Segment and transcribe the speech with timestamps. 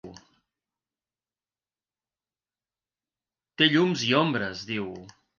[3.63, 4.89] Té llums i ombres, diu.